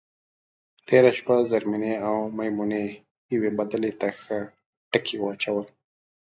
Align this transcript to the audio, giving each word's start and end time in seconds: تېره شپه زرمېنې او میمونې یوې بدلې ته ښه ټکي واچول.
تېره 0.87 1.11
شپه 1.17 1.35
زرمېنې 1.51 1.93
او 2.07 2.15
میمونې 2.37 2.83
یوې 3.33 3.49
بدلې 3.57 3.91
ته 3.99 4.07
ښه 4.21 4.37
ټکي 4.91 5.15
واچول. 5.19 5.65